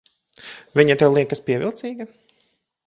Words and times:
Viņa 0.79 0.95
tev 1.03 1.13
liekas 1.19 1.45
pievilcīga? 1.51 2.11